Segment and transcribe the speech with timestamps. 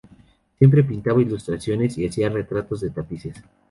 [0.57, 3.37] Siempre pintaba ilustraciones y hacía retratos de tapices.